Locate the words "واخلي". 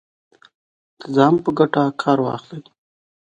2.25-2.61